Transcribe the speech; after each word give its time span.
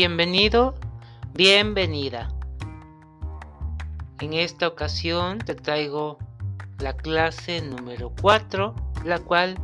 Bienvenido, 0.00 0.76
bienvenida. 1.34 2.28
En 4.20 4.32
esta 4.32 4.68
ocasión 4.68 5.38
te 5.38 5.56
traigo 5.56 6.18
la 6.78 6.96
clase 6.96 7.60
número 7.62 8.12
4, 8.20 8.76
la 9.04 9.18
cual 9.18 9.58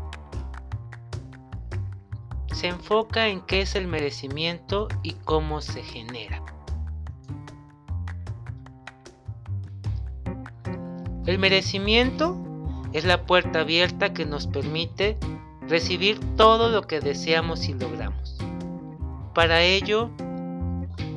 se 2.53 2.67
enfoca 2.67 3.29
en 3.29 3.43
qué 3.43 3.61
es 3.61 3.77
el 3.77 3.87
merecimiento 3.87 4.89
y 5.05 5.13
cómo 5.13 5.61
se 5.61 5.85
genera. 5.85 6.43
El 11.27 11.39
merecimiento 11.39 12.37
es 12.93 13.05
la 13.05 13.25
puerta 13.25 13.61
abierta 13.61 14.13
que 14.13 14.27
nos 14.27 14.49
permite 14.49 15.17
recibir 15.69 16.19
todo 16.35 16.71
lo 16.71 16.83
que 16.89 16.99
deseamos 16.99 17.69
y 17.69 17.75
logramos. 17.75 18.37
Para 19.33 19.63
ello, 19.63 20.11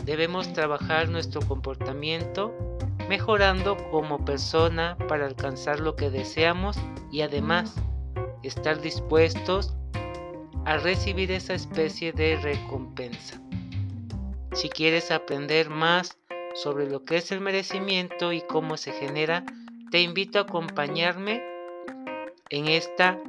debemos 0.08 0.54
trabajar 0.54 1.10
nuestro 1.10 1.42
comportamiento 1.42 2.56
mejorando 3.10 3.76
como 3.92 4.24
persona 4.24 4.98
para 5.10 5.26
alcanzar 5.26 5.82
lo 5.82 5.98
que 5.98 6.10
deseamos 6.10 6.78
y 7.12 7.22
además 7.22 7.76
estar 8.42 8.80
dispuestos 8.80 9.76
a 10.64 10.78
recibir 10.78 11.30
esa 11.32 11.56
especie 11.56 12.14
de 12.14 12.38
recompensa. 12.38 13.42
Si 14.54 14.70
quieres 14.70 15.12
aprender 15.12 15.70
más 15.70 16.18
sobre 16.56 16.90
lo 16.90 17.04
que 17.04 17.18
es 17.18 17.34
el 17.34 17.42
merecimiento 17.42 18.32
y 18.32 18.42
cómo 18.42 18.78
se 18.78 18.94
genera, 18.94 19.44
te 19.92 20.02
invito 20.02 20.40
a 20.40 20.44
acompañarme 20.44 21.44
en 22.50 22.70
esta 22.70 23.20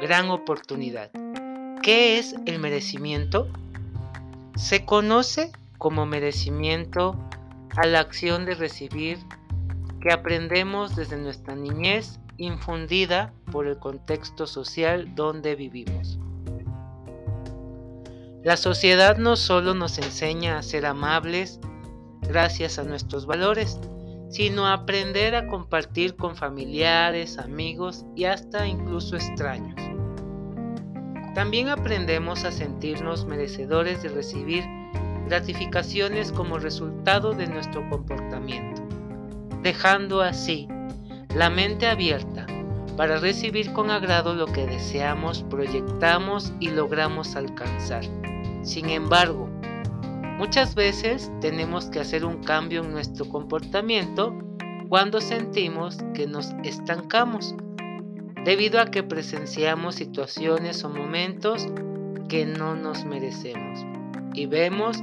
gran 0.00 0.30
oportunidad. 0.30 1.10
¿Qué 1.82 2.20
es 2.20 2.36
el 2.46 2.60
merecimiento? 2.60 3.48
Se 4.56 4.84
conoce 4.84 5.50
como 5.78 6.06
merecimiento 6.06 7.16
a 7.76 7.86
la 7.86 8.00
acción 8.00 8.44
de 8.44 8.54
recibir 8.54 9.18
que 10.00 10.12
aprendemos 10.12 10.96
desde 10.96 11.16
nuestra 11.16 11.54
niñez 11.54 12.20
infundida 12.36 13.32
por 13.50 13.66
el 13.66 13.78
contexto 13.78 14.46
social 14.46 15.14
donde 15.14 15.54
vivimos. 15.54 16.18
La 18.44 18.56
sociedad 18.56 19.18
no 19.18 19.36
solo 19.36 19.74
nos 19.74 19.98
enseña 19.98 20.58
a 20.58 20.62
ser 20.62 20.86
amables 20.86 21.60
gracias 22.22 22.78
a 22.78 22.84
nuestros 22.84 23.26
valores, 23.26 23.80
sino 24.30 24.66
a 24.66 24.74
aprender 24.74 25.34
a 25.34 25.48
compartir 25.48 26.14
con 26.16 26.36
familiares, 26.36 27.38
amigos 27.38 28.04
y 28.14 28.24
hasta 28.24 28.66
incluso 28.66 29.16
extraños. 29.16 29.80
También 31.34 31.68
aprendemos 31.68 32.44
a 32.44 32.52
sentirnos 32.52 33.26
merecedores 33.26 34.02
de 34.02 34.08
recibir 34.08 34.64
gratificaciones 35.28 36.32
como 36.32 36.58
resultado 36.58 37.32
de 37.32 37.46
nuestro 37.46 37.88
comportamiento, 37.90 38.82
dejando 39.62 40.22
así 40.22 40.66
la 41.34 41.50
mente 41.50 41.86
abierta 41.86 42.46
para 42.96 43.18
recibir 43.18 43.72
con 43.74 43.90
agrado 43.90 44.34
lo 44.34 44.46
que 44.46 44.66
deseamos, 44.66 45.44
proyectamos 45.44 46.52
y 46.58 46.70
logramos 46.70 47.36
alcanzar. 47.36 48.04
Sin 48.62 48.88
embargo, 48.90 49.48
muchas 50.38 50.74
veces 50.74 51.30
tenemos 51.40 51.86
que 51.86 52.00
hacer 52.00 52.24
un 52.24 52.42
cambio 52.42 52.82
en 52.82 52.90
nuestro 52.90 53.28
comportamiento 53.28 54.36
cuando 54.88 55.20
sentimos 55.20 55.98
que 56.14 56.26
nos 56.26 56.54
estancamos 56.64 57.54
debido 58.44 58.80
a 58.80 58.86
que 58.86 59.02
presenciamos 59.02 59.96
situaciones 59.96 60.82
o 60.82 60.88
momentos 60.88 61.68
que 62.28 62.46
no 62.46 62.74
nos 62.74 63.04
merecemos 63.04 63.84
y 64.34 64.46
vemos 64.46 65.02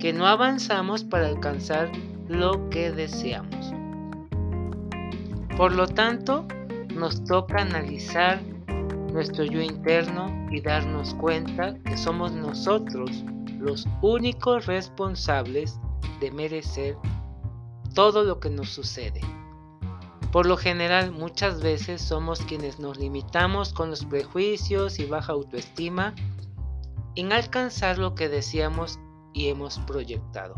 que 0.00 0.12
no 0.12 0.26
avanzamos 0.26 1.04
para 1.04 1.28
alcanzar 1.28 1.92
lo 2.26 2.70
que 2.70 2.90
deseamos. 2.90 3.72
Por 5.56 5.74
lo 5.74 5.86
tanto, 5.86 6.46
nos 6.94 7.22
toca 7.24 7.60
analizar 7.60 8.40
nuestro 9.12 9.44
yo 9.44 9.60
interno 9.60 10.48
y 10.50 10.62
darnos 10.62 11.14
cuenta 11.14 11.74
que 11.84 11.98
somos 11.98 12.32
nosotros 12.32 13.24
los 13.58 13.86
únicos 14.00 14.66
responsables 14.66 15.78
de 16.20 16.30
merecer 16.30 16.96
todo 17.94 18.24
lo 18.24 18.40
que 18.40 18.48
nos 18.48 18.70
sucede. 18.70 19.20
Por 20.32 20.46
lo 20.46 20.56
general, 20.56 21.12
muchas 21.12 21.60
veces 21.60 22.00
somos 22.00 22.40
quienes 22.40 22.78
nos 22.78 22.98
limitamos 22.98 23.72
con 23.74 23.90
los 23.90 24.04
prejuicios 24.06 24.98
y 24.98 25.04
baja 25.04 25.32
autoestima 25.32 26.14
en 27.16 27.32
alcanzar 27.32 27.98
lo 27.98 28.14
que 28.14 28.28
deseamos 28.28 28.98
y 29.32 29.48
hemos 29.48 29.78
proyectado. 29.80 30.54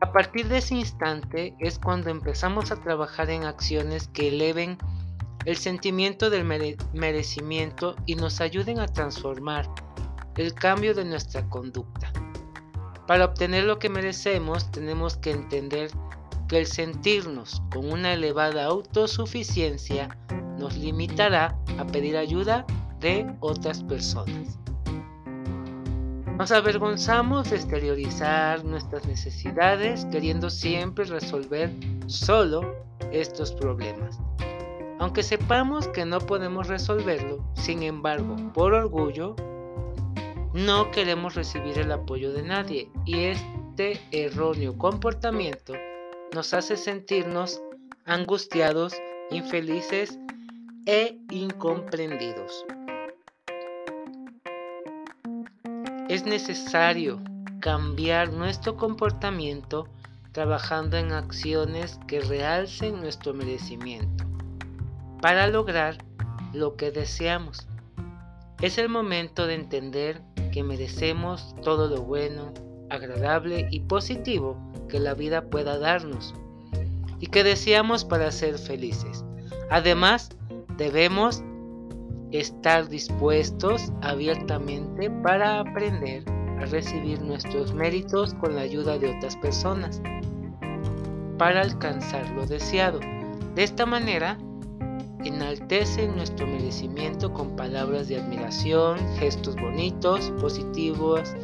A 0.00 0.12
partir 0.12 0.48
de 0.48 0.58
ese 0.58 0.74
instante 0.74 1.54
es 1.58 1.78
cuando 1.78 2.10
empezamos 2.10 2.70
a 2.72 2.80
trabajar 2.80 3.30
en 3.30 3.44
acciones 3.44 4.08
que 4.08 4.28
eleven 4.28 4.78
el 5.44 5.56
sentimiento 5.56 6.30
del 6.30 6.44
merecimiento 6.92 7.96
y 8.06 8.14
nos 8.14 8.40
ayuden 8.40 8.78
a 8.78 8.86
transformar 8.86 9.68
el 10.36 10.54
cambio 10.54 10.94
de 10.94 11.04
nuestra 11.04 11.48
conducta. 11.48 12.12
Para 13.06 13.26
obtener 13.26 13.64
lo 13.64 13.78
que 13.78 13.88
merecemos 13.88 14.70
tenemos 14.70 15.16
que 15.16 15.32
entender 15.32 15.90
que 16.48 16.58
el 16.58 16.66
sentirnos 16.66 17.62
con 17.70 17.90
una 17.90 18.12
elevada 18.12 18.64
autosuficiencia 18.64 20.16
nos 20.58 20.76
limitará 20.76 21.56
a 21.78 21.86
pedir 21.86 22.16
ayuda 22.16 22.66
de 23.00 23.26
otras 23.40 23.82
personas. 23.82 24.58
Nos 26.40 26.52
avergonzamos 26.52 27.50
de 27.50 27.56
exteriorizar 27.56 28.64
nuestras 28.64 29.06
necesidades 29.06 30.06
queriendo 30.06 30.48
siempre 30.48 31.04
resolver 31.04 31.70
solo 32.06 32.62
estos 33.12 33.52
problemas. 33.52 34.18
Aunque 34.98 35.22
sepamos 35.22 35.86
que 35.88 36.06
no 36.06 36.18
podemos 36.18 36.66
resolverlo, 36.66 37.44
sin 37.52 37.82
embargo, 37.82 38.36
por 38.54 38.72
orgullo, 38.72 39.36
no 40.54 40.90
queremos 40.92 41.34
recibir 41.34 41.76
el 41.76 41.92
apoyo 41.92 42.32
de 42.32 42.42
nadie 42.42 42.90
y 43.04 43.24
este 43.24 44.00
erróneo 44.10 44.78
comportamiento 44.78 45.74
nos 46.34 46.54
hace 46.54 46.78
sentirnos 46.78 47.60
angustiados, 48.06 48.94
infelices 49.30 50.18
e 50.86 51.18
incomprendidos. 51.28 52.64
Es 56.10 56.24
necesario 56.24 57.20
cambiar 57.60 58.32
nuestro 58.32 58.76
comportamiento 58.76 59.86
trabajando 60.32 60.96
en 60.96 61.12
acciones 61.12 62.00
que 62.08 62.20
realcen 62.20 63.00
nuestro 63.00 63.32
merecimiento 63.32 64.24
para 65.22 65.46
lograr 65.46 65.98
lo 66.52 66.74
que 66.74 66.90
deseamos. 66.90 67.68
Es 68.60 68.76
el 68.76 68.88
momento 68.88 69.46
de 69.46 69.54
entender 69.54 70.20
que 70.50 70.64
merecemos 70.64 71.54
todo 71.62 71.86
lo 71.86 72.02
bueno, 72.02 72.54
agradable 72.88 73.68
y 73.70 73.78
positivo 73.78 74.56
que 74.88 74.98
la 74.98 75.14
vida 75.14 75.42
pueda 75.42 75.78
darnos 75.78 76.34
y 77.20 77.28
que 77.28 77.44
deseamos 77.44 78.04
para 78.04 78.32
ser 78.32 78.58
felices. 78.58 79.24
Además, 79.70 80.30
debemos 80.76 81.44
estar 82.32 82.88
dispuestos 82.88 83.92
abiertamente 84.02 85.10
para 85.22 85.60
aprender 85.60 86.24
a 86.60 86.66
recibir 86.66 87.20
nuestros 87.22 87.74
méritos 87.74 88.34
con 88.34 88.54
la 88.54 88.62
ayuda 88.62 88.98
de 88.98 89.16
otras 89.16 89.36
personas 89.36 90.00
para 91.38 91.62
alcanzar 91.62 92.28
lo 92.30 92.46
deseado. 92.46 93.00
De 93.54 93.62
esta 93.64 93.86
manera, 93.86 94.38
enaltece 95.24 96.06
nuestro 96.08 96.46
merecimiento 96.46 97.32
con 97.32 97.56
palabras 97.56 98.08
de 98.08 98.20
admiración, 98.20 98.98
gestos 99.18 99.56
bonitos, 99.56 100.30
positivos, 100.40 101.34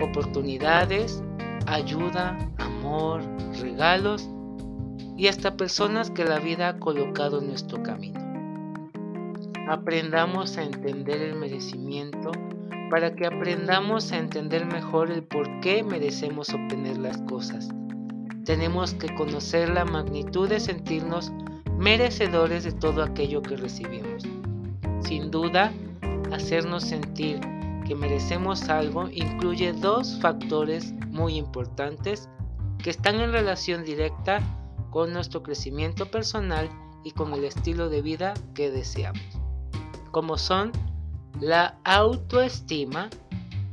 oportunidades, 0.00 1.22
ayuda, 1.66 2.36
amor, 2.58 3.22
regalos 3.60 4.28
y 5.16 5.28
hasta 5.28 5.56
personas 5.56 6.10
que 6.10 6.24
la 6.24 6.38
vida 6.38 6.68
ha 6.68 6.78
colocado 6.78 7.40
en 7.40 7.48
nuestro 7.48 7.82
camino. 7.82 8.25
Aprendamos 9.68 10.56
a 10.58 10.62
entender 10.62 11.20
el 11.22 11.34
merecimiento 11.34 12.30
para 12.90 13.14
que 13.14 13.26
aprendamos 13.26 14.12
a 14.12 14.18
entender 14.18 14.64
mejor 14.64 15.10
el 15.10 15.24
por 15.24 15.60
qué 15.60 15.82
merecemos 15.82 16.50
obtener 16.50 16.98
las 16.98 17.20
cosas. 17.22 17.68
Tenemos 18.44 18.94
que 18.94 19.12
conocer 19.16 19.68
la 19.68 19.84
magnitud 19.84 20.48
de 20.48 20.60
sentirnos 20.60 21.32
merecedores 21.76 22.62
de 22.62 22.72
todo 22.72 23.02
aquello 23.02 23.42
que 23.42 23.56
recibimos. 23.56 24.22
Sin 25.00 25.32
duda, 25.32 25.72
hacernos 26.32 26.84
sentir 26.84 27.40
que 27.86 27.94
merecemos 27.94 28.68
algo 28.68 29.08
incluye 29.10 29.72
dos 29.72 30.18
factores 30.20 30.92
muy 31.08 31.36
importantes 31.36 32.28
que 32.78 32.90
están 32.90 33.20
en 33.20 33.32
relación 33.32 33.84
directa 33.84 34.40
con 34.90 35.12
nuestro 35.12 35.42
crecimiento 35.42 36.06
personal 36.06 36.68
y 37.04 37.12
con 37.12 37.32
el 37.34 37.44
estilo 37.44 37.88
de 37.88 38.02
vida 38.02 38.34
que 38.54 38.70
deseamos, 38.70 39.35
como 40.10 40.38
son 40.38 40.72
la 41.40 41.78
autoestima 41.84 43.10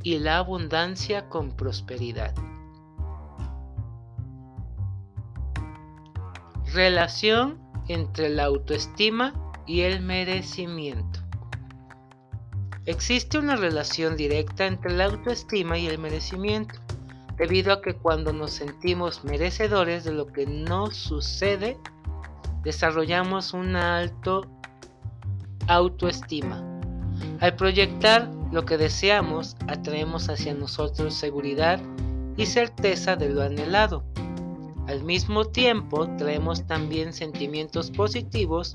y 0.02 0.18
la 0.18 0.38
abundancia 0.38 1.28
con 1.28 1.50
prosperidad. 1.50 2.34
Relación 6.72 7.60
entre 7.88 8.28
la 8.28 8.44
autoestima 8.44 9.34
y 9.66 9.80
el 9.80 10.02
merecimiento. 10.02 11.20
Existe 12.86 13.38
una 13.38 13.56
relación 13.56 14.16
directa 14.16 14.66
entre 14.66 14.92
la 14.92 15.06
autoestima 15.06 15.78
y 15.78 15.86
el 15.86 15.98
merecimiento, 15.98 16.74
debido 17.38 17.72
a 17.72 17.80
que 17.80 17.94
cuando 17.94 18.32
nos 18.32 18.52
sentimos 18.52 19.24
merecedores 19.24 20.04
de 20.04 20.12
lo 20.12 20.26
que 20.26 20.46
nos 20.46 20.96
sucede, 20.96 21.78
desarrollamos 22.62 23.54
una 23.54 23.96
alto 23.96 24.42
autoestima. 25.68 26.62
Al 27.40 27.56
proyectar 27.56 28.30
lo 28.52 28.64
que 28.64 28.78
deseamos, 28.78 29.56
atraemos 29.66 30.28
hacia 30.28 30.54
nosotros 30.54 31.14
seguridad 31.14 31.80
y 32.36 32.46
certeza 32.46 33.16
de 33.16 33.30
lo 33.30 33.42
anhelado. 33.42 34.04
Al 34.86 35.02
mismo 35.02 35.46
tiempo, 35.46 36.08
traemos 36.18 36.66
también 36.66 37.12
sentimientos 37.12 37.90
positivos 37.90 38.72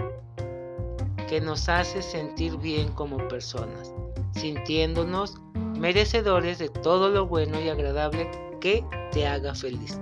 que 1.28 1.40
nos 1.40 1.70
hace 1.70 2.02
sentir 2.02 2.58
bien 2.58 2.90
como 2.94 3.28
personas, 3.28 3.94
sintiéndonos 4.32 5.36
merecedores 5.78 6.58
de 6.58 6.70
todo 6.70 7.10
lo 7.10 7.28
bueno 7.28 7.62
y 7.62 7.70
agradable 7.70 8.30
que 8.60 8.84
te 9.12 9.28
haga 9.28 9.54
feliz. 9.54 10.00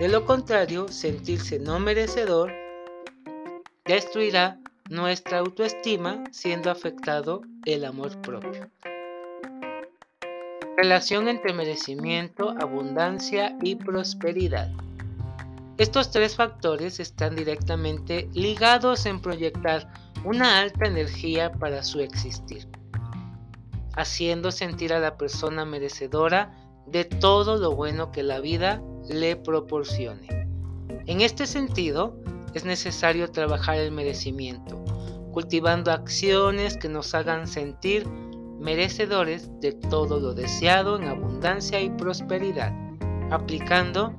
De 0.00 0.08
lo 0.08 0.26
contrario, 0.26 0.88
sentirse 0.88 1.58
no 1.58 1.78
merecedor 1.78 2.52
destruirá 3.84 4.58
nuestra 4.88 5.38
autoestima 5.38 6.22
siendo 6.30 6.70
afectado 6.70 7.42
el 7.64 7.84
amor 7.84 8.20
propio. 8.20 8.70
Relación 10.76 11.28
entre 11.28 11.52
merecimiento, 11.54 12.50
abundancia 12.60 13.56
y 13.62 13.76
prosperidad. 13.76 14.70
Estos 15.78 16.10
tres 16.10 16.36
factores 16.36 17.00
están 17.00 17.34
directamente 17.34 18.28
ligados 18.32 19.06
en 19.06 19.20
proyectar 19.20 19.92
una 20.24 20.60
alta 20.60 20.86
energía 20.86 21.52
para 21.52 21.82
su 21.82 22.00
existir, 22.00 22.68
haciendo 23.94 24.50
sentir 24.50 24.92
a 24.92 25.00
la 25.00 25.16
persona 25.16 25.64
merecedora 25.64 26.54
de 26.86 27.04
todo 27.04 27.56
lo 27.56 27.74
bueno 27.74 28.12
que 28.12 28.22
la 28.22 28.40
vida 28.40 28.82
le 29.08 29.36
proporcione. 29.36 30.28
En 31.06 31.20
este 31.20 31.46
sentido, 31.46 32.16
es 32.56 32.64
necesario 32.64 33.30
trabajar 33.30 33.76
el 33.76 33.92
merecimiento, 33.92 34.82
cultivando 35.30 35.92
acciones 35.92 36.78
que 36.78 36.88
nos 36.88 37.14
hagan 37.14 37.46
sentir 37.46 38.08
merecedores 38.58 39.50
de 39.60 39.72
todo 39.72 40.18
lo 40.18 40.32
deseado 40.32 40.96
en 40.96 41.06
abundancia 41.06 41.82
y 41.82 41.90
prosperidad, 41.90 42.72
aplicando 43.30 44.14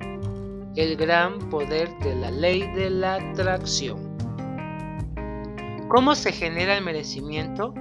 el 0.76 0.96
gran 0.96 1.50
poder 1.50 1.88
de 1.98 2.14
la 2.14 2.30
ley 2.30 2.70
de 2.74 2.90
la 2.90 3.16
atracción. 3.16 4.16
¿Cómo 5.88 6.14
se 6.14 6.30
genera 6.30 6.78
el 6.78 6.84
merecimiento? 6.84 7.74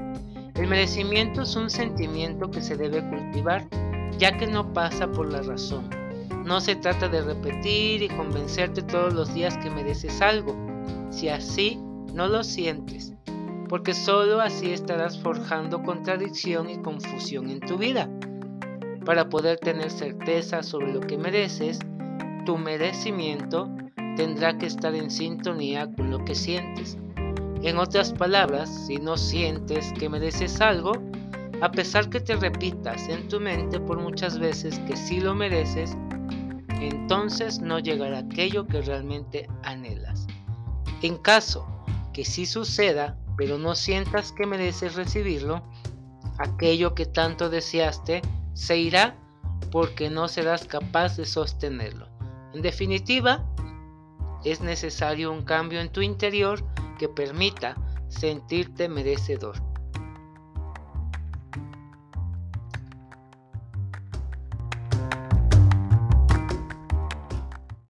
El 0.56 0.66
merecimiento 0.66 1.44
es 1.44 1.56
un 1.56 1.70
sentimiento 1.70 2.50
que 2.50 2.64
se 2.64 2.76
debe 2.76 3.08
cultivar, 3.08 3.68
ya 4.18 4.36
que 4.36 4.48
no 4.48 4.74
pasa 4.74 5.12
por 5.12 5.32
la 5.32 5.44
razón. 5.44 6.07
No 6.48 6.62
se 6.62 6.78
trata 6.78 7.10
de 7.10 7.22
repetir 7.22 8.02
y 8.04 8.08
convencerte 8.08 8.82
todos 8.82 9.14
los 9.14 9.34
días 9.34 9.58
que 9.58 9.70
mereces 9.70 10.22
algo, 10.22 10.56
si 11.10 11.28
así 11.28 11.78
no 12.14 12.30
lo 12.30 12.42
sientes, 12.46 13.14
porque 13.68 13.94
solo 13.94 14.40
así 14.40 14.72
estarás 14.72 15.20
forjando 15.20 15.84
contradicción 15.84 16.70
y 16.70 16.78
confusión 16.78 17.50
en 17.50 17.60
tu 17.60 17.78
vida. 17.78 18.10
Para 19.04 19.28
poder 19.28 19.60
tener 19.60 19.92
certeza 19.92 20.64
sobre 20.64 20.94
lo 20.94 21.02
que 21.02 21.18
mereces, 21.18 21.80
tu 22.46 22.58
merecimiento 22.58 23.70
tendrá 24.16 24.58
que 24.58 24.68
estar 24.68 24.96
en 24.96 25.12
sintonía 25.12 25.92
con 25.98 26.12
lo 26.12 26.24
que 26.24 26.34
sientes. 26.34 26.98
En 27.62 27.78
otras 27.78 28.14
palabras, 28.14 28.86
si 28.88 29.00
no 29.00 29.18
sientes 29.18 29.92
que 30.00 30.08
mereces 30.08 30.62
algo, 30.62 30.94
a 31.60 31.72
pesar 31.72 32.10
que 32.10 32.22
te 32.22 32.38
repitas 32.38 33.10
en 33.10 33.28
tu 33.28 33.42
mente 33.42 33.82
por 33.82 34.00
muchas 34.00 34.40
veces 34.40 34.80
que 34.88 34.96
sí 34.96 35.20
lo 35.20 35.36
mereces, 35.36 35.97
entonces 36.80 37.60
no 37.60 37.80
llegará 37.80 38.20
aquello 38.20 38.68
que 38.68 38.82
realmente 38.82 39.48
anhelas. 39.64 40.28
En 41.02 41.18
caso 41.18 41.68
que 42.14 42.26
sí 42.26 42.46
suceda, 42.46 43.18
pero 43.38 43.58
no 43.58 43.76
sientas 43.76 44.32
que 44.32 44.46
mereces 44.46 44.96
recibirlo, 44.96 45.64
aquello 46.40 46.96
que 46.96 47.06
tanto 47.06 47.50
deseaste 47.50 48.22
se 48.54 48.78
irá 48.78 49.16
porque 49.72 50.10
no 50.10 50.28
serás 50.28 50.66
capaz 50.66 51.18
de 51.18 51.26
sostenerlo. 51.26 52.08
En 52.54 52.62
definitiva, 52.62 53.46
es 54.44 54.62
necesario 54.62 55.32
un 55.32 55.44
cambio 55.44 55.82
en 55.82 55.92
tu 55.92 56.02
interior 56.02 56.64
que 56.98 57.10
permita 57.10 57.76
sentirte 58.08 58.88
merecedor. 58.88 59.67